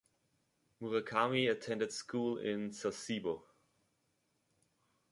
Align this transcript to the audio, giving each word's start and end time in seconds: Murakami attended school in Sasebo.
Murakami 0.81 1.47
attended 1.51 1.91
school 1.93 2.39
in 2.39 2.71
Sasebo. 2.71 3.43